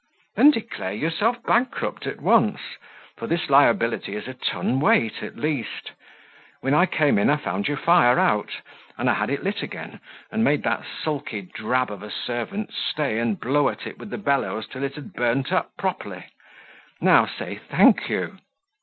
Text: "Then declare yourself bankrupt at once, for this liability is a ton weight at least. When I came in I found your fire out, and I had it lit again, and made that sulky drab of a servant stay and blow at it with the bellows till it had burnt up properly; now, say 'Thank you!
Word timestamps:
"Then 0.35 0.49
declare 0.49 0.93
yourself 0.93 1.43
bankrupt 1.43 2.07
at 2.07 2.19
once, 2.19 2.57
for 3.17 3.27
this 3.27 3.51
liability 3.51 4.15
is 4.15 4.27
a 4.27 4.33
ton 4.33 4.79
weight 4.79 5.21
at 5.21 5.35
least. 5.37 5.91
When 6.61 6.73
I 6.73 6.87
came 6.87 7.19
in 7.19 7.29
I 7.29 7.35
found 7.35 7.67
your 7.67 7.77
fire 7.77 8.17
out, 8.17 8.49
and 8.97 9.07
I 9.07 9.13
had 9.13 9.29
it 9.29 9.43
lit 9.43 9.61
again, 9.61 9.99
and 10.31 10.43
made 10.43 10.63
that 10.63 10.87
sulky 11.03 11.41
drab 11.43 11.91
of 11.91 12.01
a 12.01 12.09
servant 12.09 12.73
stay 12.73 13.19
and 13.19 13.39
blow 13.39 13.69
at 13.69 13.85
it 13.85 13.99
with 13.99 14.09
the 14.09 14.17
bellows 14.17 14.65
till 14.67 14.81
it 14.83 14.95
had 14.95 15.13
burnt 15.13 15.51
up 15.53 15.69
properly; 15.77 16.25
now, 16.99 17.27
say 17.27 17.57
'Thank 17.69 18.09
you! 18.09 18.39